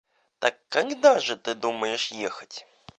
Так 0.39 0.57
когда 0.67 1.19
же 1.19 1.35
ты 1.37 1.53
думаешь 1.53 2.09
ехать? 2.11 2.65